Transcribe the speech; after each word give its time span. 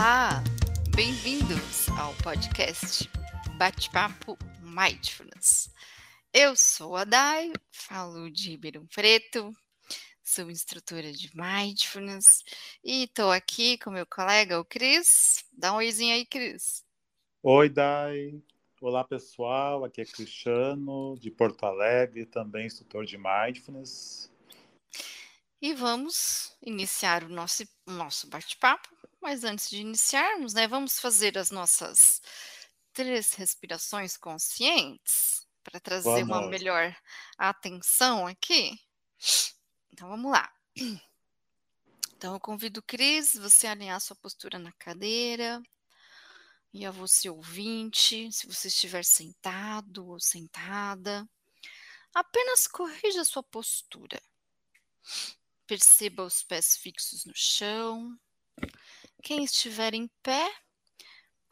Olá, 0.00 0.42
bem-vindos 0.96 1.90
ao 1.90 2.14
podcast 2.22 3.06
Bate-Papo 3.58 4.38
Mindfulness. 4.62 5.70
Eu 6.32 6.56
sou 6.56 6.96
a 6.96 7.04
Dai, 7.04 7.52
falo 7.70 8.30
de 8.30 8.48
Ribeirão 8.48 8.86
Preto, 8.86 9.54
sou 10.24 10.50
instrutora 10.50 11.12
de 11.12 11.30
Mindfulness 11.34 12.24
e 12.82 13.04
estou 13.04 13.30
aqui 13.30 13.76
com 13.76 13.90
meu 13.90 14.06
colega, 14.06 14.58
o 14.58 14.64
Cris. 14.64 15.44
Dá 15.52 15.74
um 15.74 15.76
oizinho 15.76 16.14
aí, 16.14 16.24
Cris. 16.24 16.82
Oi, 17.42 17.68
Dai. 17.68 18.42
Olá, 18.80 19.04
pessoal. 19.04 19.84
Aqui 19.84 20.00
é 20.00 20.06
Cristiano, 20.06 21.14
de 21.20 21.30
Porto 21.30 21.66
Alegre, 21.66 22.24
também 22.24 22.64
instrutor 22.64 23.04
de 23.04 23.18
Mindfulness. 23.18 24.32
E 25.60 25.74
vamos 25.74 26.56
iniciar 26.62 27.22
o 27.22 27.28
nosso, 27.28 27.64
nosso 27.86 28.30
bate-papo. 28.30 28.99
Mas 29.20 29.44
antes 29.44 29.68
de 29.68 29.80
iniciarmos, 29.80 30.54
né, 30.54 30.66
vamos 30.66 30.98
fazer 30.98 31.36
as 31.36 31.50
nossas 31.50 32.22
três 32.92 33.34
respirações 33.34 34.16
conscientes 34.16 35.46
para 35.62 35.78
trazer 35.78 36.24
vamos. 36.24 36.28
uma 36.28 36.48
melhor 36.48 36.96
atenção 37.36 38.26
aqui. 38.26 38.80
Então 39.92 40.08
vamos 40.08 40.32
lá. 40.32 40.50
Então 42.16 42.34
eu 42.34 42.40
convido 42.40 42.80
o 42.80 42.82
Cris, 42.82 43.32
você 43.32 43.66
alinhar 43.66 43.98
sua 43.98 44.14
postura 44.14 44.58
na 44.58 44.72
cadeira. 44.72 45.62
E 46.70 46.84
a 46.84 46.90
você 46.90 47.30
ouvinte, 47.30 48.30
se 48.30 48.46
você 48.46 48.68
estiver 48.68 49.04
sentado 49.04 50.06
ou 50.06 50.20
sentada, 50.20 51.26
apenas 52.14 52.66
corrija 52.66 53.24
sua 53.24 53.42
postura. 53.42 54.20
Perceba 55.66 56.22
os 56.22 56.42
pés 56.42 56.76
fixos 56.76 57.24
no 57.24 57.32
chão. 57.34 58.16
Quem 59.22 59.44
estiver 59.44 59.94
em 59.94 60.08
pé, 60.22 60.52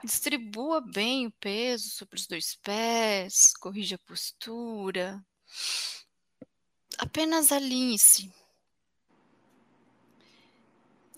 distribua 0.03 0.81
bem 0.81 1.27
o 1.27 1.31
peso 1.33 1.91
sobre 1.91 2.17
os 2.17 2.27
dois 2.27 2.55
pés, 2.57 3.53
corrija 3.61 3.97
a 3.97 4.07
postura. 4.07 5.25
Apenas 6.99 7.53
alinhe-se. 7.53 8.33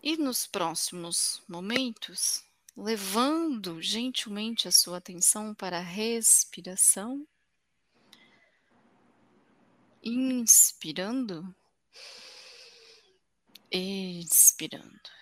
E 0.03 0.17
nos 0.17 0.47
próximos 0.47 1.43
momentos, 1.47 2.43
levando 2.77 3.81
gentilmente 3.83 4.67
a 4.67 4.73
sua 4.73 4.99
atenção 4.99 5.55
para 5.55 5.79
a 5.79 5.83
respiração, 5.83 7.27
inspirando 10.03 11.55
expirando. 13.71 15.20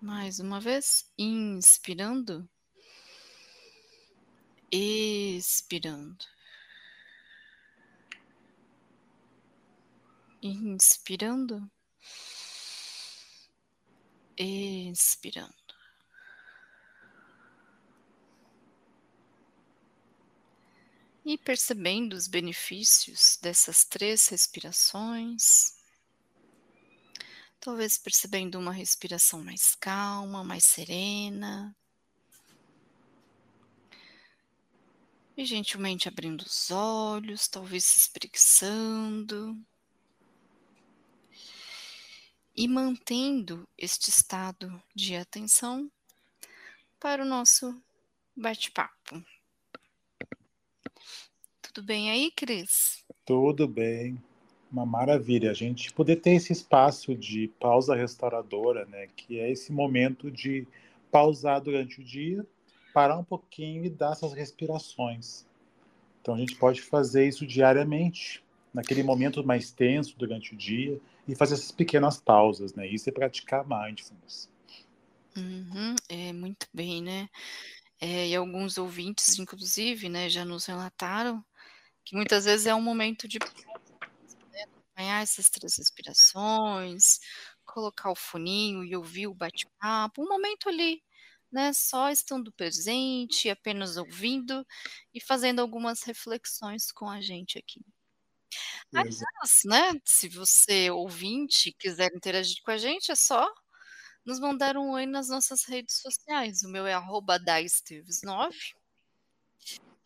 Mais 0.00 0.38
uma 0.38 0.60
vez, 0.60 1.12
inspirando, 1.18 2.48
expirando. 4.70 6.24
Inspirando, 10.40 11.68
expirando. 14.36 15.58
e 21.28 21.36
percebendo 21.36 22.14
os 22.14 22.26
benefícios 22.26 23.38
dessas 23.42 23.84
três 23.84 24.28
respirações. 24.28 25.77
Talvez 27.60 27.98
percebendo 27.98 28.58
uma 28.58 28.72
respiração 28.72 29.42
mais 29.42 29.74
calma, 29.74 30.44
mais 30.44 30.64
serena. 30.64 31.76
E 35.36 35.44
gentilmente 35.44 36.08
abrindo 36.08 36.42
os 36.42 36.70
olhos, 36.70 37.48
talvez 37.48 37.84
se 37.84 37.98
espreguiçando. 37.98 39.56
E 42.56 42.66
mantendo 42.66 43.68
este 43.76 44.10
estado 44.10 44.82
de 44.94 45.14
atenção 45.14 45.90
para 46.98 47.22
o 47.22 47.26
nosso 47.26 47.80
bate-papo. 48.36 49.24
Tudo 51.62 51.82
bem 51.84 52.10
aí, 52.10 52.32
Cris? 52.32 53.04
Tudo 53.24 53.68
bem. 53.68 54.20
Uma 54.70 54.84
maravilha 54.84 55.50
a 55.50 55.54
gente 55.54 55.92
poder 55.92 56.16
ter 56.16 56.32
esse 56.32 56.52
espaço 56.52 57.14
de 57.14 57.48
pausa 57.58 57.94
restauradora, 57.94 58.84
né? 58.86 59.08
Que 59.16 59.40
é 59.40 59.50
esse 59.50 59.72
momento 59.72 60.30
de 60.30 60.66
pausar 61.10 61.60
durante 61.60 62.00
o 62.00 62.04
dia, 62.04 62.46
parar 62.92 63.16
um 63.16 63.24
pouquinho 63.24 63.84
e 63.84 63.90
dar 63.90 64.12
essas 64.12 64.34
respirações. 64.34 65.46
Então 66.20 66.34
a 66.34 66.38
gente 66.38 66.56
pode 66.56 66.82
fazer 66.82 67.26
isso 67.26 67.46
diariamente, 67.46 68.44
naquele 68.74 69.02
momento 69.02 69.42
mais 69.42 69.70
tenso 69.70 70.14
durante 70.18 70.54
o 70.54 70.56
dia, 70.56 71.00
e 71.26 71.34
fazer 71.34 71.54
essas 71.54 71.72
pequenas 71.72 72.20
pausas, 72.20 72.74
né? 72.74 72.86
Isso 72.86 73.08
é 73.08 73.12
praticar 73.12 73.66
mindfulness. 73.66 74.50
Uhum, 75.36 75.94
é 76.08 76.32
muito 76.32 76.66
bem, 76.74 77.02
né? 77.02 77.28
É, 78.00 78.28
e 78.28 78.36
alguns 78.36 78.78
ouvintes, 78.78 79.38
inclusive, 79.38 80.08
né, 80.08 80.28
já 80.28 80.44
nos 80.44 80.66
relataram 80.66 81.44
que 82.04 82.16
muitas 82.16 82.44
vezes 82.44 82.66
é 82.66 82.74
um 82.74 82.80
momento 82.80 83.28
de 83.28 83.38
acompanhar 84.98 85.22
essas 85.22 85.48
três 85.48 85.76
respirações, 85.76 87.20
colocar 87.64 88.10
o 88.10 88.16
foninho 88.16 88.84
e 88.84 88.96
ouvir 88.96 89.28
o 89.28 89.34
bate-papo, 89.34 90.22
um 90.22 90.28
momento 90.28 90.68
ali, 90.68 91.02
né, 91.50 91.72
só 91.72 92.10
estando 92.10 92.52
presente, 92.52 93.48
apenas 93.48 93.96
ouvindo 93.96 94.66
e 95.14 95.20
fazendo 95.20 95.60
algumas 95.60 96.02
reflexões 96.02 96.90
com 96.90 97.08
a 97.08 97.20
gente 97.20 97.58
aqui. 97.58 97.80
Aliás, 98.94 99.60
né, 99.64 100.00
se 100.04 100.28
você 100.28 100.90
ouvinte 100.90 101.72
quiser 101.72 102.10
interagir 102.14 102.60
com 102.64 102.70
a 102.72 102.78
gente, 102.78 103.12
é 103.12 103.14
só 103.14 103.46
nos 104.24 104.40
mandar 104.40 104.76
um 104.76 104.90
oi 104.92 105.06
nas 105.06 105.28
nossas 105.28 105.64
redes 105.64 106.00
sociais. 106.00 106.62
O 106.62 106.68
meu 106.68 106.86
é 106.86 106.92
arroba 106.92 107.38
9 107.38 108.74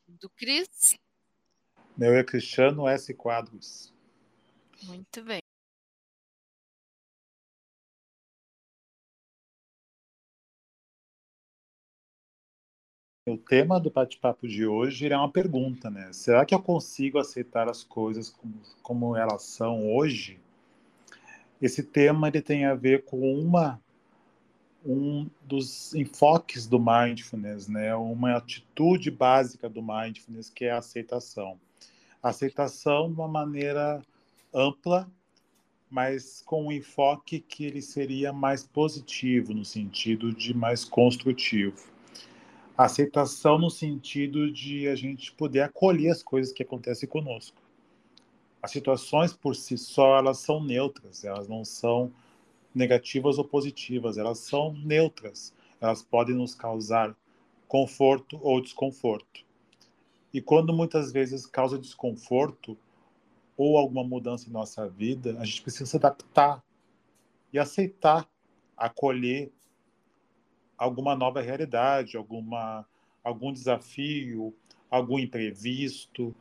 do 0.06 0.28
Cris 0.30 0.96
meu 1.96 2.14
é 2.14 2.24
Cristiano 2.24 2.88
S. 2.88 3.12
Quadros. 3.12 3.91
Muito 4.84 5.22
bem. 5.22 5.40
O 13.28 13.38
tema 13.38 13.78
do 13.78 13.90
bate-papo 13.90 14.48
de 14.48 14.66
hoje 14.66 15.06
é 15.06 15.16
uma 15.16 15.30
pergunta, 15.30 15.88
né? 15.88 16.12
Será 16.12 16.44
que 16.44 16.52
eu 16.52 16.60
consigo 16.60 17.18
aceitar 17.18 17.68
as 17.68 17.84
coisas 17.84 18.30
como, 18.30 18.54
como 18.82 19.16
elas 19.16 19.44
são 19.44 19.94
hoje? 19.94 20.40
Esse 21.60 21.84
tema 21.84 22.26
ele 22.26 22.42
tem 22.42 22.64
a 22.64 22.74
ver 22.74 23.04
com 23.04 23.20
uma 23.20 23.80
um 24.84 25.30
dos 25.42 25.94
enfoques 25.94 26.66
do 26.66 26.80
mindfulness, 26.80 27.68
né? 27.68 27.94
Uma 27.94 28.36
atitude 28.36 29.12
básica 29.12 29.68
do 29.68 29.80
mindfulness 29.80 30.50
que 30.50 30.64
é 30.64 30.72
a 30.72 30.78
aceitação 30.78 31.60
aceitação 32.22 33.08
de 33.08 33.14
uma 33.14 33.26
maneira 33.26 34.00
ampla, 34.52 35.10
mas 35.90 36.42
com 36.46 36.66
um 36.66 36.72
enfoque 36.72 37.40
que 37.40 37.64
ele 37.64 37.82
seria 37.82 38.32
mais 38.32 38.64
positivo, 38.66 39.52
no 39.52 39.64
sentido 39.64 40.32
de 40.32 40.54
mais 40.54 40.84
construtivo. 40.84 41.90
Aceitação 42.76 43.58
no 43.58 43.70
sentido 43.70 44.50
de 44.50 44.88
a 44.88 44.94
gente 44.94 45.32
poder 45.32 45.60
acolher 45.60 46.10
as 46.10 46.22
coisas 46.22 46.52
que 46.52 46.62
acontecem 46.62 47.08
conosco. 47.08 47.60
As 48.62 48.70
situações 48.70 49.32
por 49.32 49.54
si 49.54 49.76
só, 49.76 50.16
elas 50.16 50.38
são 50.38 50.62
neutras, 50.62 51.24
elas 51.24 51.48
não 51.48 51.64
são 51.64 52.12
negativas 52.74 53.36
ou 53.36 53.44
positivas, 53.44 54.16
elas 54.16 54.38
são 54.38 54.72
neutras. 54.72 55.54
Elas 55.80 56.02
podem 56.02 56.34
nos 56.34 56.54
causar 56.54 57.14
conforto 57.68 58.38
ou 58.42 58.60
desconforto. 58.60 59.44
E 60.32 60.40
quando 60.40 60.72
muitas 60.72 61.12
vezes 61.12 61.44
causa 61.44 61.78
desconforto 61.78 62.78
ou 63.62 63.78
alguma 63.78 64.02
mudança 64.02 64.48
em 64.48 64.52
nossa 64.52 64.88
vida, 64.88 65.38
a 65.38 65.44
gente 65.44 65.62
precisa 65.62 65.86
se 65.86 65.96
adaptar 65.96 66.60
e 67.52 67.60
aceitar, 67.60 68.28
acolher 68.76 69.52
alguma 70.76 71.14
nova 71.14 71.40
realidade, 71.40 72.16
alguma 72.16 72.84
algum 73.22 73.52
desafio, 73.52 74.52
algum 74.90 75.16
imprevisto. 75.16 76.34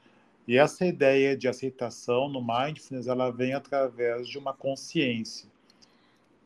E 0.48 0.58
essa 0.58 0.84
ideia 0.84 1.38
de 1.38 1.48
aceitação 1.48 2.28
no 2.28 2.42
mindfulness, 2.42 3.06
ela 3.06 3.30
vem 3.30 3.54
através 3.54 4.28
de 4.28 4.40
uma 4.40 4.52
consciência, 4.52 5.48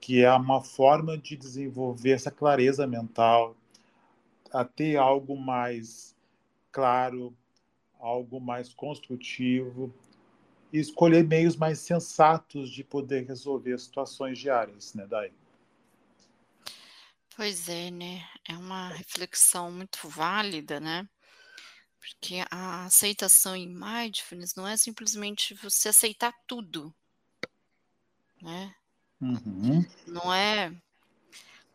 que 0.02 0.26
é 0.26 0.34
uma 0.34 0.62
forma 0.62 1.18
de 1.18 1.38
desenvolver 1.38 2.12
essa 2.12 2.30
clareza 2.30 2.86
mental, 2.86 3.56
a 4.52 4.66
ter 4.66 4.98
algo 4.98 5.38
mais 5.38 6.14
claro, 6.70 7.34
algo 7.98 8.42
mais 8.42 8.74
construtivo 8.74 9.94
e 10.76 10.80
escolher 10.80 11.24
meios 11.24 11.56
mais 11.56 11.80
sensatos 11.80 12.70
de 12.70 12.84
poder 12.84 13.26
resolver 13.26 13.80
situações 13.80 14.38
diárias, 14.38 14.94
né, 14.94 15.08
Dai? 15.08 15.32
Pois 17.36 17.68
é, 17.70 17.92
né, 17.92 18.28
é 18.48 18.58
uma 18.58 18.90
reflexão 18.90 19.72
muito 19.72 20.08
válida, 20.08 20.80
né, 20.80 21.08
porque 22.00 22.44
a 22.52 22.86
aceitação 22.86 23.56
em 23.56 23.68
mindfulness 23.68 24.56
não 24.56 24.68
é 24.68 24.78
simplesmente 24.78 25.54
você 25.56 25.90
aceitar 25.90 26.34
tudo. 26.48 26.94
Né. 28.42 28.76
Uhum. 29.22 29.86
Não 30.08 30.34
é 30.34 30.72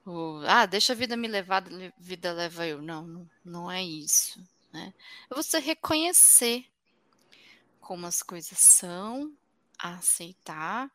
o 0.06 0.43
"Ah, 0.47 0.67
deixa 0.67 0.93
a 0.93 0.97
vida 0.97 1.17
me 1.17 1.29
levar, 1.29 1.67
le 1.69 1.93
vida 1.99 2.32
leva 2.32 2.67
eu", 2.67 2.81
não, 2.82 3.29
não 3.44 3.70
é 3.70 3.82
isso, 3.82 4.43
né. 4.73 4.93
É 5.31 5.35
você 5.35 5.58
reconhecer 5.58 6.64
como 7.90 8.06
as 8.06 8.22
coisas 8.22 8.56
são, 8.56 9.37
aceitar 9.76 10.88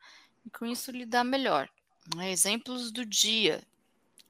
e 0.46 0.48
com 0.48 0.64
isso 0.64 0.90
lidar 0.90 1.24
melhor, 1.24 1.68
né. 2.14 2.32
Exemplos 2.32 2.90
do 2.90 3.04
dia, 3.04 3.62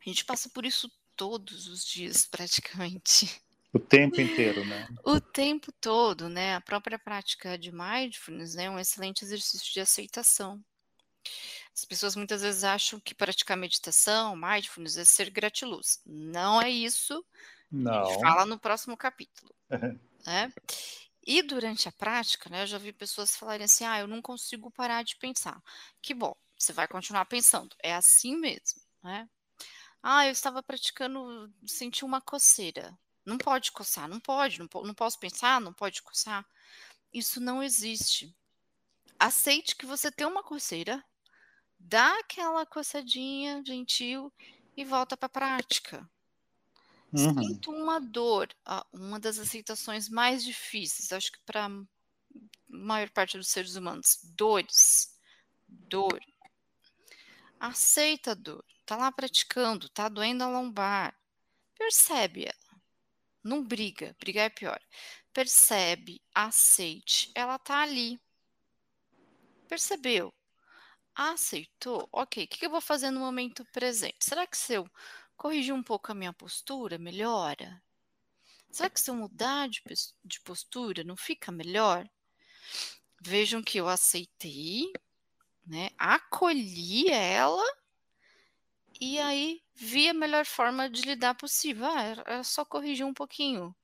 a 0.04 0.08
gente 0.08 0.24
passa 0.24 0.48
por 0.48 0.66
isso 0.66 0.90
todos 1.14 1.68
os 1.68 1.86
dias 1.86 2.26
praticamente. 2.26 3.40
O 3.72 3.78
tempo 3.78 4.20
inteiro, 4.20 4.64
né. 4.64 4.88
O 5.04 5.20
tempo 5.20 5.70
todo, 5.80 6.28
né, 6.28 6.56
a 6.56 6.60
própria 6.60 6.98
prática 6.98 7.56
de 7.56 7.70
mindfulness 7.70 8.56
é 8.56 8.68
um 8.68 8.80
excelente 8.80 9.24
exercício 9.24 9.72
de 9.72 9.78
aceitação. 9.78 10.60
As 11.72 11.84
pessoas 11.84 12.16
muitas 12.16 12.42
vezes 12.42 12.64
acham 12.64 12.98
que 12.98 13.14
praticar 13.14 13.56
meditação, 13.56 14.34
mindfulness 14.34 14.96
é 14.96 15.04
ser 15.04 15.30
gratiluz, 15.30 16.00
não 16.04 16.60
é 16.60 16.68
isso, 16.68 17.14
a 17.14 17.76
gente 17.76 17.84
Não. 17.84 18.20
fala 18.22 18.44
no 18.44 18.58
próximo 18.58 18.96
capítulo, 18.96 19.54
né. 20.26 20.52
E 21.26 21.42
durante 21.42 21.88
a 21.88 21.92
prática, 21.92 22.48
né, 22.48 22.62
eu 22.62 22.66
já 22.66 22.78
vi 22.78 22.92
pessoas 22.92 23.36
falarem 23.36 23.64
assim: 23.64 23.84
"Ah, 23.84 23.98
eu 24.00 24.06
não 24.06 24.22
consigo 24.22 24.70
parar 24.70 25.02
de 25.02 25.16
pensar", 25.16 25.60
que 26.02 26.14
bom, 26.14 26.34
você 26.58 26.72
vai 26.72 26.86
continuar 26.88 27.26
pensando, 27.26 27.74
é 27.82 27.94
assim 27.94 28.36
mesmo, 28.36 28.80
né. 29.02 29.28
"Ah, 30.02 30.26
eu 30.26 30.32
estava 30.32 30.62
praticando, 30.62 31.52
senti 31.66 32.04
uma 32.04 32.20
coceira", 32.22 32.98
não 33.26 33.38
pode 33.38 33.72
coçar, 33.72 34.08
não 34.08 34.20
pode, 34.20 34.58
não 34.60 34.68
não 34.84 34.94
posso 34.94 35.18
pensar, 35.20 35.60
não 35.60 35.72
pode 35.74 36.02
coçar, 36.02 36.46
isso 37.12 37.40
não 37.40 37.62
existe. 37.62 38.36
Aceite 39.18 39.76
que 39.76 39.86
você 39.86 40.10
tem 40.12 40.26
uma 40.26 40.42
coceira, 40.44 41.04
dá 41.78 42.18
aquela 42.20 42.66
coçadinha 42.66 43.62
gentil 43.66 44.32
e 44.76 44.84
volta 44.84 45.16
para 45.16 45.28
prática. 45.30 46.08
Uhum. 47.12 47.42
Sinto 47.42 47.70
uma 47.70 48.00
dor, 48.00 48.48
uma 48.92 49.18
das 49.18 49.38
aceitações 49.38 50.08
mais 50.08 50.44
difíceis, 50.44 51.12
acho 51.12 51.32
que 51.32 51.38
pra 51.46 51.68
maior 52.68 53.08
parte 53.10 53.38
dos 53.38 53.48
seres 53.48 53.76
humanos, 53.76 54.18
dores, 54.36 55.16
dor. 55.66 56.20
Aceita 57.58 58.32
a 58.32 58.34
dor, 58.34 58.64
tá 58.84 58.96
lá 58.96 59.10
praticando, 59.10 59.88
tá 59.88 60.08
doendo 60.08 60.44
a 60.44 60.48
lombar, 60.48 61.16
percebe 61.78 62.44
ela, 62.44 62.80
não 63.42 63.64
briga, 63.64 64.14
brigar 64.20 64.46
é 64.46 64.50
pior, 64.50 64.80
percebe, 65.32 66.20
aceite, 66.34 67.30
ela 67.34 67.58
tá 67.58 67.80
ali. 67.80 68.20
Percebeu, 69.68 70.34
aceitou, 71.14 72.08
ok, 72.12 72.46
que 72.46 72.58
que 72.58 72.66
eu 72.66 72.70
vou 72.70 72.80
fazer 72.80 73.10
no 73.10 73.20
momento 73.20 73.64
presente? 73.72 74.18
Será 74.20 74.46
que 74.46 74.56
se 74.56 74.74
eu 74.74 74.86
corrigir 75.36 75.74
um 75.74 75.82
pouco 75.82 76.12
a 76.12 76.14
minha 76.14 76.32
postura 76.32 76.98
melhora? 76.98 77.82
Será 78.70 78.90
que 78.90 79.00
se 79.00 79.10
eu 79.10 79.16
mudar 79.16 79.68
de 79.68 79.82
de 80.24 80.40
postura 80.42 81.04
não 81.04 81.16
fica 81.16 81.52
melhor? 81.52 82.08
Vejam 83.20 83.62
que 83.62 83.78
eu 83.78 83.88
aceitei, 83.88 84.84
né, 85.66 85.90
acolhi 85.98 87.08
ela 87.10 87.64
e 89.00 89.18
aí 89.18 89.62
vi 89.74 90.08
a 90.08 90.14
melhor 90.14 90.44
forma 90.46 90.88
de 90.88 91.02
lidar 91.02 91.34
possível, 91.34 91.86
ah, 91.86 92.02
era 92.02 92.22
era 92.26 92.44
só 92.44 92.64
corrigir 92.64 93.04
um 93.06 93.14
pouquinho, 93.14 93.74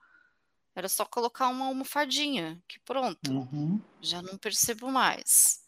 era 0.77 0.89
só 0.89 1.05
colocar 1.07 1.49
uma 1.49 1.67
almofadinha, 1.67 2.63
que 2.69 2.81
pronto, 2.81 3.31
Uhum. 3.31 3.83
já 4.03 4.23
não 4.23 4.39
percebo 4.39 4.91
mais. 4.91 5.62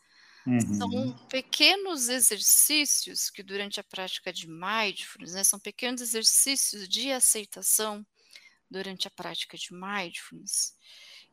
Uhum. 0.47 1.13
São 1.13 1.19
pequenos 1.29 2.09
exercícios 2.09 3.31
que 3.31 3.43
durante 3.43 3.81
a 3.81 3.85
prática 3.85 4.33
de 4.33 4.49
mindfulness, 4.49 5.35
né, 5.35 5.45
são 5.45 5.61
pequenos 5.61 6.01
exercícios 6.03 6.89
de 6.89 7.13
aceitação, 7.13 8.07
durante 8.71 9.09
a 9.09 9.11
prática 9.11 9.57
de 9.59 9.73
mindfulness, 9.75 10.75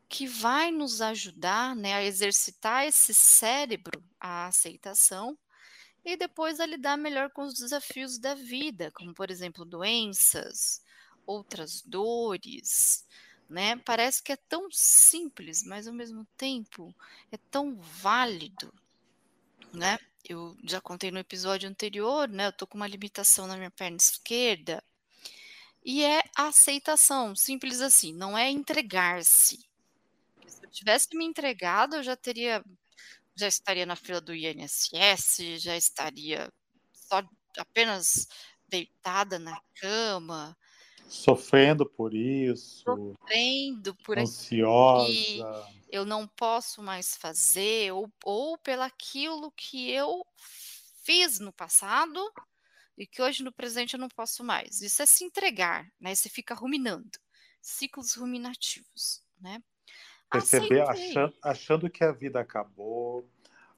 que 0.10 0.28
vai 0.28 0.72
nos 0.72 1.02
ajudar, 1.02 1.76
né, 1.76 1.96
a 1.96 2.04
exercitar 2.04 2.86
esse 2.86 3.14
cérebro, 3.14 4.04
a 4.20 4.48
aceitação, 4.48 5.38
e 6.06 6.18
depois 6.18 6.60
a 6.60 6.66
lidar 6.66 6.98
melhor 6.98 7.32
com 7.32 7.44
os 7.44 7.56
desafios 7.56 8.20
da 8.20 8.36
vida, 8.36 8.92
como 8.94 9.14
por 9.14 9.32
exemplo 9.32 9.66
doenças, 9.66 10.82
outras 11.26 11.82
dores, 11.84 13.06
né, 13.50 13.78
parece 13.78 14.24
que 14.24 14.32
é 14.34 14.38
tão 14.50 14.70
simples, 14.72 15.64
mas 15.64 15.88
ao 15.88 15.94
mesmo 15.94 16.26
tempo 16.38 16.96
é 17.32 17.38
tão 17.52 17.76
válido. 17.80 18.74
Né, 19.74 19.98
eu 20.28 20.56
já 20.64 20.82
contei 20.82 21.12
no 21.12 21.20
episódio 21.20 21.70
anterior, 21.70 22.28
né, 22.28 22.48
eu 22.48 22.52
tô 22.54 22.68
com 22.68 22.78
uma 22.78 22.88
limitação 22.88 23.48
na 23.48 23.56
minha 23.56 23.72
perna 23.72 23.98
esquerda, 23.98 24.84
e 25.84 26.04
é 26.04 26.22
aceitação, 26.36 27.36
simples 27.36 27.82
assim, 27.82 28.14
não 28.14 28.38
é 28.38 28.52
entregar-se. 28.52 29.66
Se 30.46 30.64
eu 30.64 30.70
tivesse 30.70 31.16
me 31.16 31.26
entregado 31.26 31.96
eu 31.96 32.04
já 32.04 32.16
teria 32.16 32.64
já 33.36 33.48
estaria 33.48 33.86
na 33.86 33.96
fila 33.96 34.22
do 34.22 34.36
INSS, 34.36 35.62
já 35.62 35.76
estaria 35.76 36.52
só 36.94 37.24
apenas 37.58 38.28
deitada 38.68 39.40
na 39.40 39.60
cama. 39.76 40.56
Sofrendo 41.08 41.86
por 41.86 42.14
isso. 42.14 42.84
Sofrendo 42.84 43.96
por 43.96 44.20
Ansiosa. 44.20 45.08
que 45.08 45.81
eu 45.92 46.06
não 46.06 46.28
posso 46.28 46.82
mais 46.82 47.16
fazer 47.18 47.92
ou 47.92 48.12
ou 48.24 48.58
pelaquilo 48.58 49.52
que 49.52 49.92
eu 49.92 50.26
fiz 51.04 51.40
no 51.40 51.52
passado, 51.52 52.20
e 52.98 53.06
que 53.06 53.22
hoje 53.22 53.44
no 53.44 53.52
presente 53.52 53.96
eu 53.96 54.00
não 54.00 54.10
posso 54.10 54.44
mais, 54.44 54.82
isso 54.82 55.02
é 55.02 55.06
se 55.06 55.24
entregar, 55.24 55.92
né, 56.00 56.14
você 56.16 56.30
fica 56.30 56.54
ruminando, 56.54 57.12
ciclos 57.62 58.16
ruminativos, 58.16 59.24
né. 59.40 59.62
Perceber 60.32 60.82
Aceitei. 60.82 61.10
achan 61.10 61.34
achando 61.44 61.90
que 61.90 62.04
a 62.04 62.12
vida 62.12 62.40
acabou, 62.40 63.28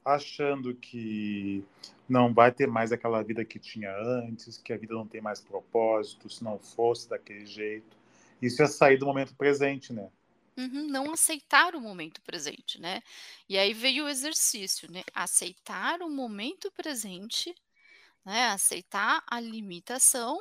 achando 0.05 0.75
que 0.75 1.65
não 2.07 2.33
vai 2.33 2.51
ter 2.51 2.67
mais 2.67 2.91
aquela 2.91 3.23
vida 3.23 3.43
que 3.43 3.57
tinha 3.57 3.91
antes, 3.97 4.57
que 4.57 4.71
a 4.71 4.77
vida 4.77 4.93
não 4.93 5.07
tem 5.07 5.21
mais 5.21 5.41
propósito, 5.41 6.29
se 6.29 6.43
não 6.43 6.59
fosse 6.59 7.09
daquele 7.09 7.45
jeito, 7.45 7.97
isso 8.41 8.61
é 8.61 8.67
sair 8.67 8.97
do 8.97 9.05
momento 9.05 9.33
presente, 9.35 9.91
né. 9.93 10.11
Uhum, 10.57 10.85
não 10.87 11.11
aceitar 11.11 11.75
o 11.75 11.81
momento 11.81 12.21
presente, 12.21 12.79
né. 12.79 13.01
E 13.49 13.57
aí 13.57 13.73
veio 13.73 14.05
o 14.05 14.07
exercício, 14.09 14.91
né, 14.91 15.01
aceitar 15.13 16.01
o 16.03 16.09
momento 16.09 16.71
presente, 16.71 17.55
né, 18.25 18.47
aceitar 18.49 19.23
a 19.29 19.39
limitação 19.39 20.37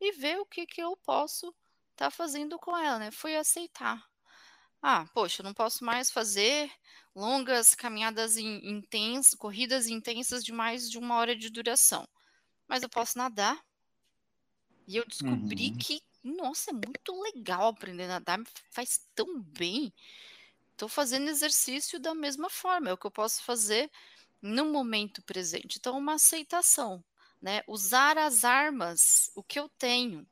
e 0.00 0.12
ver 0.12 0.38
o 0.40 0.46
que 0.46 0.66
que 0.66 0.82
eu 0.82 0.96
posso 0.98 1.54
estar 1.92 2.10
fazendo 2.10 2.58
com 2.58 2.76
ela, 2.76 2.98
né, 2.98 3.10
foi 3.12 3.36
aceitar. 3.36 4.04
Ah, 4.82 5.06
poxa, 5.14 5.42
eu 5.42 5.44
não 5.44 5.54
posso 5.54 5.84
mais 5.84 6.10
fazer 6.10 6.70
longas 7.14 7.74
caminhadas 7.74 8.36
in 8.38 8.60
intens 8.64 9.34
corridas 9.34 9.86
intensas 9.88 10.44
de 10.44 10.52
mais 10.52 10.90
de 10.90 10.98
1 10.98 11.16
hora 11.18 11.36
de 11.36 11.50
duração, 11.50 12.06
mas 12.68 12.82
eu 12.84 12.90
posso 12.90 13.18
nadar. 13.18 13.62
E 14.88 14.96
eu 14.96 15.04
descobri 15.06 15.70
Uhum. 15.70 15.78
que, 15.78 16.00
nossa, 16.24 16.70
é 16.70 16.74
muito 16.74 17.12
legal 17.22 17.68
aprender 17.68 18.04
a 18.04 18.08
nadar, 18.08 18.38
me 18.38 18.46
faz 18.72 19.00
tão 19.14 19.40
bem. 19.42 19.92
Tô 20.76 20.88
fazendo 20.88 21.28
exercício 21.30 22.00
da 22.00 22.14
mesma 22.14 22.50
forma, 22.50 22.90
é 22.90 22.94
o 22.94 22.98
que 22.98 23.06
eu 23.06 23.12
posso 23.12 23.42
fazer 23.44 23.90
no 24.42 24.66
momento 24.72 25.22
presente, 25.24 25.78
então 25.78 25.98
uma 25.98 26.14
aceitação, 26.14 27.04
né, 27.42 27.62
usar 27.68 28.18
as 28.18 28.44
armas, 28.44 29.30
o 29.36 29.42
que 29.44 29.58
eu 29.60 29.68
tenho. 29.78 30.26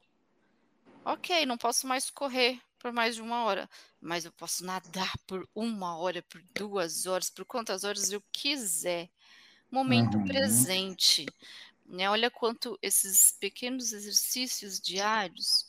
Ok, 1.07 1.45
não 1.47 1.59
posso 1.59 1.85
mais 1.87 2.09
correr 2.11 2.61
por 2.79 2.93
mais 2.93 3.17
de 3.17 3.23
1 3.23 3.43
hora, 3.45 3.69
mas 4.01 4.25
eu 4.25 4.33
posso 4.33 4.65
nadar 4.65 5.13
por 5.27 5.49
1 5.55 5.97
hora, 5.97 6.23
por 6.23 6.41
2 6.55 7.07
horas, 7.07 7.29
por 7.29 7.45
quantas 7.45 7.83
horas 7.83 8.11
eu 8.13 8.23
quiser. 8.33 9.11
Momento 9.71 10.21
Uhum. 10.21 10.27
presente, 10.27 11.27
né, 11.87 12.11
olha 12.11 12.31
quanto 12.31 12.79
esses 12.83 13.33
pequenos 13.41 13.93
exercícios 13.93 14.81
diários 14.81 15.67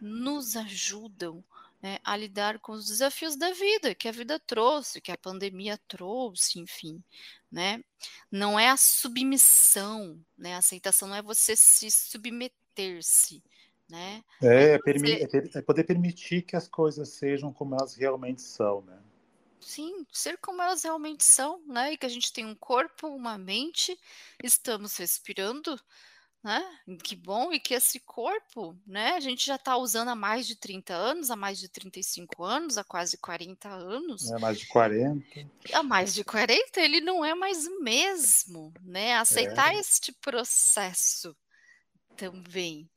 nos 0.00 0.56
ajudam, 0.56 1.44
né, 1.82 1.98
a 2.04 2.16
lidar 2.16 2.58
com 2.60 2.72
os 2.72 2.86
desafios 2.86 3.36
da 3.36 3.50
vida, 3.52 3.94
que 3.94 4.08
a 4.08 4.12
vida 4.12 4.38
trouxe, 4.40 5.00
que 5.00 5.12
a 5.12 5.18
pandemia 5.18 5.78
trouxe, 5.88 6.58
enfim, 6.58 7.02
né. 7.50 7.82
Não 8.30 8.58
é 8.58 8.68
a 8.70 8.76
submissão, 8.76 10.24
né, 10.36 10.54
a 10.54 10.58
aceitação 10.58 11.08
não 11.08 11.16
é 11.16 11.22
você 11.22 11.56
se 11.56 11.90
submeter-se, 11.90 13.42
né, 13.88 14.22
É, 14.40 14.78
permi 14.78 15.16
você 15.16 15.24
é 15.54 15.58
é 15.58 15.62
poder 15.62 15.84
permitir 15.84 16.42
que 16.42 16.54
as 16.56 16.68
coisas 16.68 17.08
sejam 17.10 17.52
como 17.52 17.74
elas 17.74 17.94
realmente 17.96 18.42
são, 18.42 18.82
né. 18.82 18.98
Sim, 19.60 20.06
ser 20.12 20.36
como 20.38 20.60
elas 20.60 20.82
realmente 20.84 21.24
são, 21.24 21.64
né, 21.66 21.92
e 21.92 21.96
que 21.98 22.04
a 22.06 22.08
gente 22.08 22.32
tem 22.32 22.44
um 22.44 22.54
corpo, 22.54 23.08
uma 23.08 23.38
mente, 23.38 23.98
estamos 24.42 24.96
respirando, 24.98 25.80
né? 26.44 26.62
Que 27.02 27.16
bom, 27.16 27.50
e 27.54 27.58
que 27.58 27.72
esse 27.72 27.98
corpo, 28.00 28.78
né? 28.86 29.12
A 29.14 29.20
gente 29.20 29.46
já 29.46 29.54
está 29.54 29.78
usando 29.78 30.08
há 30.08 30.14
mais 30.14 30.46
de 30.46 30.54
30 30.54 30.92
anos, 30.92 31.30
há 31.30 31.36
mais 31.36 31.58
de 31.58 31.70
35 31.70 32.44
anos, 32.44 32.76
há 32.76 32.84
quase 32.84 33.16
40 33.16 33.66
anos. 33.70 34.30
É 34.30 34.38
mais 34.38 34.58
de 34.58 34.66
40. 34.66 35.24
Há 35.72 35.82
mais 35.82 36.12
de 36.12 36.22
40, 36.22 36.80
ele 36.82 37.00
não 37.00 37.24
é 37.24 37.34
mais 37.34 37.66
o 37.66 37.80
mesmo, 37.80 38.74
né? 38.82 39.16
Aceitar 39.16 39.74
é. 39.74 39.78
este 39.78 40.12
processo 40.12 41.34
também, 42.14 42.90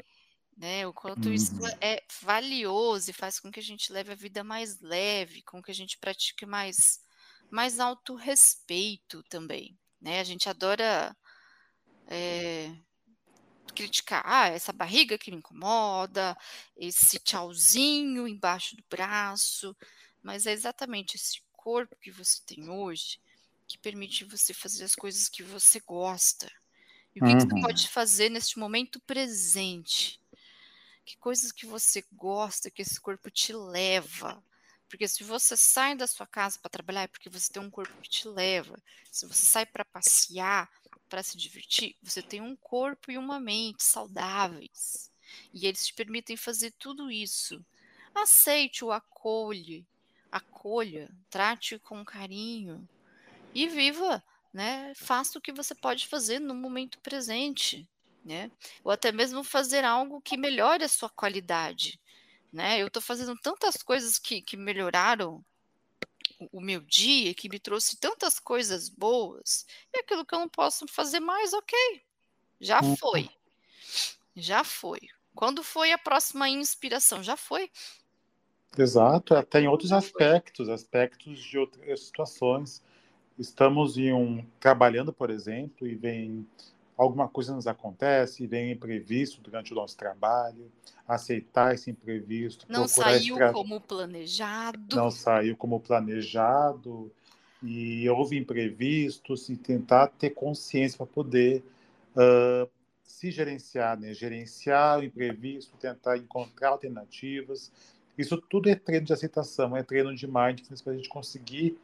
né? 0.57 0.85
O 0.85 0.91
quanto 0.91 1.29
uhum. 1.29 1.33
isso 1.33 1.55
é 1.79 2.03
valioso 2.21 3.09
e 3.09 3.13
faz 3.13 3.39
com 3.39 3.49
que 3.49 3.61
a 3.61 3.63
gente 3.63 3.93
leve 3.93 4.11
a 4.11 4.15
vida 4.15 4.43
mais 4.43 4.81
leve, 4.81 5.41
com 5.43 5.63
que 5.63 5.71
a 5.71 5.75
gente 5.75 5.97
pratique 5.97 6.45
mais, 6.45 6.99
mais 7.49 7.79
autorrespeito 7.79 9.23
também, 9.29 9.79
né? 10.01 10.19
A 10.19 10.25
gente 10.25 10.49
adora. 10.49 11.15
É, 12.09 12.73
criticar, 13.73 14.23
ah, 14.25 14.47
essa 14.47 14.73
barriga 14.73 15.17
que 15.17 15.31
me 15.31 15.37
incomoda, 15.37 16.37
esse 16.75 17.19
tchauzinho 17.19 18.27
embaixo 18.27 18.75
do 18.75 18.83
braço, 18.89 19.75
mas 20.23 20.47
é 20.47 20.51
exatamente 20.51 21.15
esse 21.15 21.41
corpo 21.55 21.95
que 22.01 22.11
você 22.11 22.41
tem 22.45 22.69
hoje 22.69 23.19
que 23.67 23.77
permite 23.77 24.23
você 24.23 24.53
fazer 24.53 24.85
as 24.85 24.95
coisas 24.95 25.27
que 25.27 25.43
você 25.43 25.79
gosta. 25.81 26.49
E 27.13 27.19
o 27.19 27.25
que, 27.25 27.31
uhum. 27.31 27.37
que 27.37 27.55
você 27.55 27.61
pode 27.61 27.89
fazer 27.89 28.29
neste 28.29 28.57
momento 28.57 28.99
presente? 29.01 30.21
Que 31.03 31.17
coisas 31.17 31.51
que 31.51 31.65
você 31.65 32.03
gosta, 32.13 32.71
que 32.71 32.81
esse 32.81 32.99
corpo 32.99 33.29
te 33.29 33.51
leva. 33.53 34.41
Porque 34.89 35.07
se 35.07 35.23
você 35.23 35.57
sai 35.57 35.95
da 35.95 36.07
sua 36.07 36.25
casa 36.25 36.59
para 36.59 36.69
trabalhar, 36.69 37.03
é 37.03 37.07
porque 37.07 37.29
você 37.29 37.51
tem 37.51 37.61
um 37.61 37.69
corpo 37.69 37.93
que 38.01 38.09
te 38.09 38.27
leva. 38.27 38.81
Se 39.11 39.25
você 39.25 39.45
sai 39.45 39.65
para 39.65 39.83
passear, 39.83 40.69
para 41.07 41.23
se 41.23 41.37
divertir, 41.37 41.95
você 42.01 42.21
tem 42.21 42.41
um 42.41 42.55
corpo 42.55 43.11
e 43.11 43.17
uma 43.17 43.39
mente 43.39 43.83
saudáveis. 43.83 45.11
E 45.53 45.67
eles 45.67 45.85
te 45.87 45.93
permitem 45.93 46.37
fazer 46.37 46.71
tudo 46.77 47.11
isso. 47.11 47.63
Aceite-o, 48.13 48.91
acolhe, 48.91 49.85
acolha, 50.31 51.09
trate 51.29 51.79
com 51.79 52.03
carinho 52.03 52.87
e 53.53 53.67
viva, 53.67 54.23
né? 54.53 54.93
Faça 54.95 55.37
o 55.37 55.41
que 55.41 55.51
você 55.51 55.75
pode 55.75 56.07
fazer 56.07 56.39
no 56.39 56.55
momento 56.55 56.99
presente, 56.99 57.87
né? 58.23 58.51
Ou 58.83 58.91
até 58.91 59.11
mesmo 59.11 59.43
fazer 59.43 59.83
algo 59.83 60.21
que 60.21 60.37
melhore 60.37 60.83
a 60.83 60.89
sua 60.89 61.09
qualidade, 61.09 61.99
né? 62.51 62.81
Eu 62.81 62.87
estou 62.87 63.01
fazendo 63.01 63.35
tantas 63.41 63.77
coisas 63.77 64.17
que, 64.17 64.41
que 64.41 64.57
melhoraram 64.57 65.43
o 66.51 66.61
meu 66.61 66.81
dia, 66.81 67.33
que 67.33 67.49
me 67.49 67.59
trouxe 67.59 67.97
tantas 67.97 68.39
coisas 68.39 68.89
boas, 68.89 69.65
e 69.93 69.99
aquilo 69.99 70.25
que 70.25 70.35
eu 70.35 70.39
não 70.39 70.49
posso 70.49 70.87
fazer 70.87 71.19
mais, 71.19 71.53
ok, 71.53 71.77
já 72.59 72.81
uhum. 72.81 72.95
foi. 72.95 73.29
Já 74.35 74.63
foi. 74.63 74.99
Quando 75.35 75.63
foi 75.63 75.91
a 75.91 75.97
próxima 75.97 76.49
inspiração? 76.49 77.21
Já 77.23 77.37
foi. 77.37 77.69
Exato, 78.77 79.35
até 79.35 79.61
em 79.61 79.67
outros 79.67 79.91
aspectos, 79.91 80.69
aspectos 80.69 81.39
de 81.39 81.57
outras 81.57 82.05
situações. 82.05 82.83
Estamos 83.37 83.97
em 83.97 84.13
um 84.13 84.45
trabalhando, 84.59 85.13
por 85.13 85.29
exemplo, 85.29 85.87
e 85.87 85.95
vem 85.95 86.47
alguma 86.97 87.27
coisa 87.27 87.53
nos 87.53 87.67
acontece, 87.67 88.47
vem 88.47 88.71
imprevisto 88.71 89.39
durante 89.39 89.71
o 89.71 89.75
nosso 89.75 89.95
trabalho, 89.95 90.71
aceitar 91.07 91.75
esse 91.75 91.91
imprevisto. 91.91 92.65
Não 92.67 92.87
saiu 92.87 93.35
estra... 93.35 93.53
como 93.53 93.79
planejado. 93.79 94.95
Não 94.95 95.11
saiu 95.11 95.55
como 95.55 95.79
planejado, 95.79 97.11
e 97.61 98.09
houve 98.09 98.37
imprevistos, 98.37 99.47
e 99.49 99.55
tentar 99.55 100.07
ter 100.07 100.31
consciência 100.31 100.97
para 100.97 101.05
poder 101.05 101.63
uh, 102.15 102.69
se 103.03 103.29
gerenciar, 103.29 103.99
né? 103.99 104.13
gerenciar 104.13 104.99
o 104.99 105.03
imprevisto, 105.03 105.77
tentar 105.77 106.17
encontrar 106.17 106.69
alternativas. 106.69 107.71
Isso 108.17 108.37
tudo 108.37 108.69
é 108.69 108.75
treino 108.75 109.05
de 109.05 109.13
aceitação, 109.13 109.77
é 109.77 109.83
treino 109.83 110.15
de 110.15 110.25
mindfulness 110.25 110.81
para 110.81 110.93
a 110.93 110.95
gente 110.95 111.09
conseguir 111.09 111.77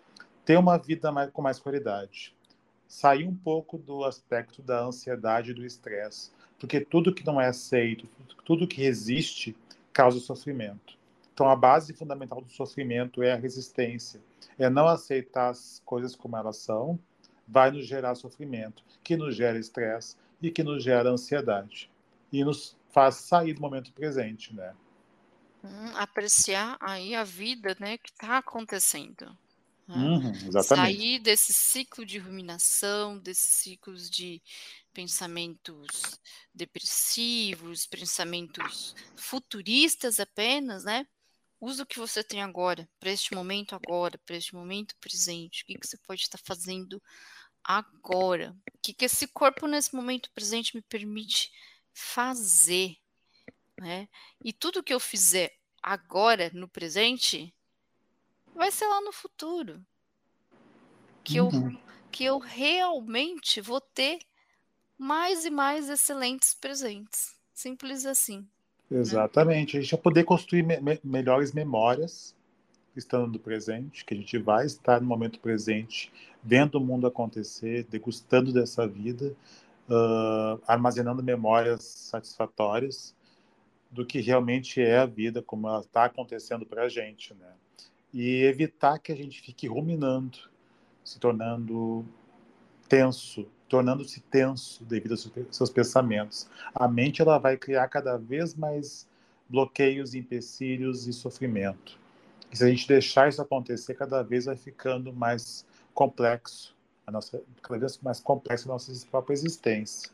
ter 0.43 0.57
uma 0.57 0.77
vida 0.77 1.11
mais, 1.11 1.29
com 1.29 1.41
mais 1.41 1.59
qualidade 1.59 2.33
sair 2.93 3.27
um 3.27 3.33
pouco 3.33 3.75
do 3.75 4.05
aspecto 4.05 4.61
da 4.61 4.83
ansiedade 4.83 5.49
e 5.49 5.53
do 5.53 5.65
estresse, 5.65 6.29
porque 6.59 6.79
tudo 6.79 7.13
que 7.13 7.25
não 7.25 7.41
é 7.41 7.47
aceito, 7.47 8.07
tudo 8.45 8.67
que 8.67 8.83
resiste, 8.83 9.57
causa 9.91 10.19
sofrimento. 10.19 10.95
Então, 11.33 11.49
a 11.49 11.55
base 11.55 11.91
fundamental 11.91 12.39
do 12.39 12.51
sofrimento 12.51 13.23
é 13.23 13.31
a 13.31 13.35
resistência, 13.35 14.21
é 14.59 14.69
não 14.69 14.87
aceitar 14.87 15.49
as 15.49 15.81
coisas 15.83 16.15
como 16.15 16.37
elas 16.37 16.57
são, 16.57 16.99
vai 17.47 17.71
nos 17.71 17.87
gerar 17.87 18.13
sofrimento, 18.13 18.83
que 19.03 19.17
nos 19.17 19.35
gera 19.35 19.57
estresse 19.57 20.15
e 20.39 20.51
que 20.51 20.61
nos 20.61 20.83
gera 20.83 21.09
ansiedade 21.09 21.89
e 22.31 22.43
nos 22.43 22.77
faz 22.91 23.15
sair 23.15 23.53
do 23.53 23.61
momento 23.61 23.91
presente, 23.91 24.53
né? 24.53 24.75
Hum, 25.63 25.91
apreciar 25.95 26.77
aí 26.79 27.15
a 27.15 27.23
vida, 27.23 27.75
né, 27.79 27.97
que 27.97 28.11
está 28.11 28.37
acontecendo. 28.37 29.35
Né? 29.87 29.95
Uhum. 29.95 30.63
Sair 30.63 31.19
desse 31.19 31.53
ciclo 31.53 32.05
de 32.05 32.17
ruminação, 32.17 33.17
desses 33.17 33.55
ciclos 33.55 34.09
de 34.09 34.41
pensamentos 34.93 36.19
depressivos, 36.53 37.85
pensamentos 37.85 38.95
futuristas 39.15 40.19
apenas, 40.19 40.83
né? 40.83 41.05
Usa 41.59 41.83
o 41.83 41.85
que 41.85 41.97
você 41.97 42.23
tem 42.23 42.41
agora, 42.41 42.89
para 42.99 43.09
este 43.09 43.33
momento 43.33 43.73
agora, 43.73 44.17
para 44.25 44.35
este 44.35 44.53
momento 44.53 44.95
presente. 44.99 45.63
O 45.63 45.65
que, 45.65 45.79
que 45.79 45.87
você 45.87 45.97
pode 45.97 46.21
estar 46.21 46.37
fazendo 46.37 47.01
agora? 47.63 48.55
O 48.73 48.79
que, 48.81 48.93
que 48.93 49.05
esse 49.05 49.27
corpo 49.27 49.65
nesse 49.65 49.95
momento 49.95 50.29
presente 50.31 50.75
me 50.75 50.81
permite 50.81 51.51
fazer? 51.93 52.97
Né? 53.79 54.09
E 54.43 54.51
tudo 54.51 54.83
que 54.83 54.93
eu 54.93 54.99
fizer 54.99 55.57
agora, 55.81 56.51
no 56.53 56.67
presente, 56.67 57.53
vai 58.55 58.71
ser 58.71 58.87
lá 58.87 59.01
no 59.01 59.11
futuro. 59.11 59.81
Que, 61.23 61.39
uhum. 61.39 61.71
eu, 61.71 61.77
que 62.11 62.23
eu 62.25 62.37
realmente 62.37 63.61
vou 63.61 63.79
ter 63.79 64.19
mais 64.97 65.45
e 65.45 65.49
mais 65.49 65.89
excelentes 65.89 66.53
presentes. 66.53 67.35
Simples 67.53 68.05
assim. 68.05 68.45
Né? 68.89 68.99
Exatamente. 68.99 69.73
Né? 69.73 69.79
A 69.79 69.81
gente 69.81 69.91
vai 69.91 70.01
poder 70.01 70.23
construir 70.23 70.63
me 70.63 70.79
me 70.79 70.99
melhores 71.03 71.51
memórias 71.51 72.35
estando 72.95 73.31
no 73.31 73.39
presente, 73.39 74.05
que 74.05 74.13
a 74.13 74.17
gente 74.17 74.37
vai 74.37 74.65
estar 74.65 75.01
no 75.01 75.07
momento 75.07 75.39
presente, 75.39 76.11
vendo 76.43 76.75
o 76.75 76.81
mundo 76.81 77.07
acontecer, 77.07 77.85
degustando 77.85 78.53
dessa 78.53 78.87
vida, 78.87 79.35
uh, 79.89 80.61
armazenando 80.67 81.23
memórias 81.23 81.83
satisfatórias 81.83 83.15
do 83.89 84.05
que 84.05 84.19
realmente 84.19 84.81
é 84.81 84.99
a 84.99 85.05
vida, 85.05 85.41
como 85.41 85.67
ela 85.67 85.79
está 85.79 86.05
acontecendo 86.05 86.65
para 86.65 86.83
a 86.83 86.89
gente, 86.89 87.33
né? 87.33 87.51
E 88.13 88.43
evitar 88.43 88.99
que 88.99 89.11
a 89.11 89.15
gente 89.15 89.41
fique 89.41 89.67
ruminando, 89.67 90.37
se 91.03 91.19
tornando 91.19 92.05
tenso, 92.87 93.47
tornando-se 93.67 94.21
tenso 94.21 94.85
devido 94.85 95.11
aos 95.11 95.31
seus 95.49 95.69
pensamentos. 95.71 96.47
A 96.75 96.87
mente 96.87 97.21
ela 97.21 97.39
vai 97.39 97.57
criar 97.57 97.87
cada 97.87 98.17
vez 98.17 98.53
mais 98.53 99.07
bloqueios, 99.49 100.13
empecilhos 100.13 101.07
e 101.07 101.13
sofrimento. 101.13 101.97
E 102.51 102.57
se 102.57 102.63
a 102.63 102.67
gente 102.67 102.87
deixar 102.87 103.29
isso 103.29 103.41
acontecer, 103.41 103.95
cada 103.95 104.21
vez 104.21 104.45
vai 104.45 104.55
ficando 104.55 105.11
mais 105.11 105.65
complexo, 105.93 106.75
a 107.05 107.11
nossa, 107.11 107.41
cada 107.61 107.79
vez 107.79 107.97
mais 107.99 108.19
complexa 108.19 108.69
a 108.69 108.73
nossa 108.73 108.91
própria 109.07 109.33
existência. 109.33 110.11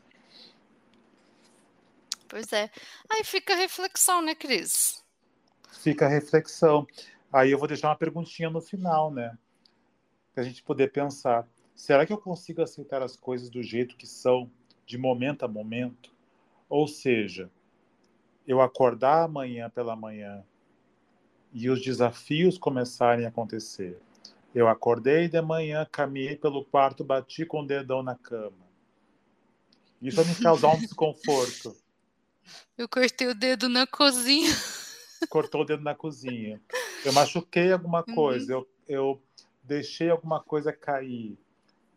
Pois 2.28 2.52
é. 2.52 2.70
Aí 3.10 3.24
fica 3.24 3.52
a 3.52 3.56
reflexão, 3.56 4.22
né, 4.22 4.34
Cris? 4.34 5.04
Fica 5.82 6.06
a 6.06 6.08
reflexão. 6.08 6.86
Aí 7.32 7.52
eu 7.52 7.58
vou 7.58 7.68
deixar 7.68 7.88
uma 7.88 7.96
perguntinha 7.96 8.50
no 8.50 8.60
final, 8.60 9.12
né? 9.12 9.38
Para 10.34 10.42
a 10.42 10.46
gente 10.46 10.62
poder 10.62 10.90
pensar: 10.90 11.46
será 11.76 12.04
que 12.04 12.12
eu 12.12 12.18
consigo 12.18 12.60
aceitar 12.60 13.02
as 13.02 13.16
coisas 13.16 13.48
do 13.48 13.62
jeito 13.62 13.96
que 13.96 14.06
são, 14.06 14.50
de 14.84 14.98
momento 14.98 15.44
a 15.44 15.48
momento? 15.48 16.12
Ou 16.68 16.88
seja, 16.88 17.50
eu 18.46 18.60
acordar 18.60 19.24
amanhã 19.24 19.70
pela 19.70 19.94
manhã 19.94 20.44
e 21.52 21.70
os 21.70 21.82
desafios 21.82 22.58
começarem 22.58 23.24
a 23.26 23.28
acontecer. 23.28 24.00
Eu 24.52 24.66
acordei 24.68 25.28
de 25.28 25.40
manhã, 25.40 25.86
caminhei 25.90 26.36
pelo 26.36 26.64
quarto, 26.64 27.04
bati 27.04 27.46
com 27.46 27.60
o 27.62 27.66
dedão 27.66 28.02
na 28.02 28.16
cama. 28.16 28.68
Isso 30.02 30.16
vai 30.16 30.24
me 30.24 30.34
causar 30.34 30.74
um 30.74 30.78
desconforto. 30.80 31.76
Eu 32.76 32.88
cortei 32.88 33.28
o 33.28 33.34
dedo 33.34 33.68
na 33.68 33.86
cozinha. 33.86 34.50
Cortou 35.28 35.60
o 35.60 35.64
dedo 35.64 35.84
na 35.84 35.94
cozinha 35.94 36.60
eu 37.04 37.12
machuquei 37.12 37.72
alguma 37.72 38.04
uhum. 38.06 38.14
coisa, 38.14 38.56
uhum. 38.56 38.66
eu, 38.88 38.96
eu 38.96 39.22
deixei 39.62 40.10
alguma 40.10 40.40
coisa 40.40 40.72
cair, 40.72 41.38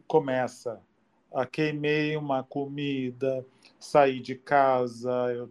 começa 0.07 0.81
queimei 1.51 2.15
uma 2.15 2.43
comida, 2.43 3.43
saí 3.79 4.19
de 4.19 4.35
casa, 4.35 5.11
eu 5.33 5.49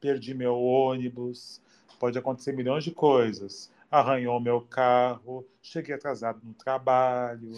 perdi 0.00 0.32
meu 0.32 0.58
ônibus, 0.58 1.60
pode 1.98 2.18
acontecer 2.18 2.52
milhões 2.52 2.84
de 2.84 2.90
coisas. 2.90 3.70
Arranhou 3.90 4.40
meu 4.40 4.62
carro, 4.62 5.44
cheguei 5.60 5.94
atrasado 5.94 6.40
no 6.42 6.54
trabalho, 6.54 7.52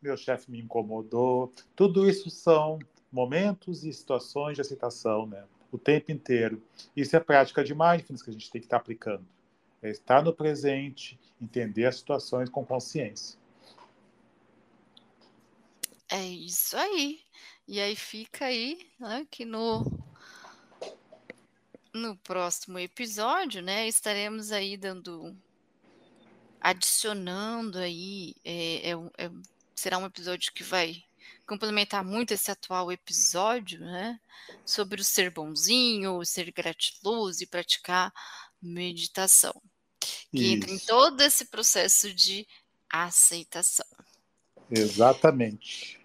meu 0.00 0.16
chefe 0.16 0.50
me 0.50 0.60
incomodou. 0.60 1.52
Tudo 1.76 2.08
isso 2.08 2.30
são 2.30 2.78
momentos 3.12 3.84
e 3.84 3.92
situações 3.92 4.54
de 4.54 4.60
aceitação, 4.60 5.26
né? 5.26 5.44
O 5.70 5.76
tempo 5.76 6.12
inteiro. 6.12 6.62
Isso 6.96 7.16
é 7.16 7.20
prática 7.20 7.62
de 7.64 7.74
mindfulness 7.74 8.22
que 8.22 8.30
a 8.30 8.32
gente 8.32 8.50
tem 8.50 8.60
que 8.60 8.66
estar 8.66 8.76
aplicando. 8.76 9.26
É 9.84 9.90
estar 9.90 10.24
no 10.24 10.32
presente, 10.32 11.20
entender 11.38 11.84
as 11.84 11.96
situações 11.96 12.48
com 12.48 12.64
consciência. 12.64 13.38
É 16.10 16.24
isso 16.24 16.74
aí. 16.74 17.20
E 17.68 17.78
aí 17.78 17.94
fica 17.94 18.46
aí, 18.46 18.90
né, 18.98 19.26
que 19.30 19.44
no 19.44 19.84
no 21.92 22.16
próximo 22.16 22.78
episódio, 22.78 23.60
né, 23.60 23.86
estaremos 23.86 24.50
aí 24.50 24.76
dando 24.78 25.36
adicionando 26.60 27.78
aí 27.78 28.34
é, 28.42 28.90
é, 28.90 28.92
é, 29.18 29.30
será 29.74 29.98
um 29.98 30.06
episódio 30.06 30.50
que 30.54 30.62
vai 30.62 31.04
complementar 31.46 32.02
muito 32.02 32.32
esse 32.32 32.50
atual 32.50 32.90
episódio, 32.90 33.80
né? 33.80 34.18
Sobre 34.64 35.02
o 35.02 35.04
ser 35.04 35.30
bonzinho, 35.30 36.16
o 36.16 36.24
ser 36.24 36.50
gratiluz 36.52 37.42
e 37.42 37.46
praticar 37.46 38.10
meditação. 38.62 39.54
Que 40.30 40.38
Isso. 40.38 40.54
entra 40.54 40.70
em 40.70 40.78
todo 40.78 41.20
esse 41.20 41.46
processo 41.46 42.12
de 42.12 42.46
aceitação. 42.88 43.86
Exatamente. 44.70 46.00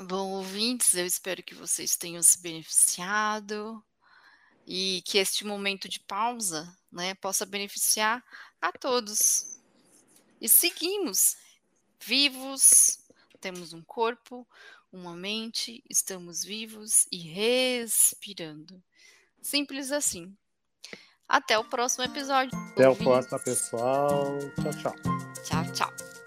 Bom, 0.00 0.32
ouvintes, 0.32 0.94
eu 0.94 1.04
espero 1.04 1.42
que 1.42 1.54
vocês 1.54 1.96
tenham 1.96 2.22
se 2.22 2.40
beneficiado 2.40 3.82
e 4.66 5.02
que 5.04 5.18
este 5.18 5.44
momento 5.44 5.88
de 5.88 5.98
pausa 6.00 6.72
né, 6.90 7.14
possa 7.14 7.44
beneficiar 7.44 8.24
a 8.60 8.70
todos. 8.70 9.58
E 10.40 10.48
seguimos 10.48 11.36
vivos, 12.00 13.00
temos 13.40 13.72
um 13.72 13.82
corpo, 13.82 14.46
uma 14.92 15.16
mente, 15.16 15.82
estamos 15.88 16.44
vivos 16.44 17.06
e 17.10 17.18
respirando. 17.18 18.82
Simples 19.42 19.90
assim. 19.90 20.36
Até 21.28 21.58
o 21.58 21.64
próximo 21.64 22.04
episódio. 22.04 22.56
Até 22.72 22.88
o 22.88 22.96
próximo, 22.96 23.38
pessoal. 23.40 24.38
Tchau, 24.62 24.72
tchau. 24.72 24.94
Tchau, 25.44 25.72
tchau. 25.72 26.17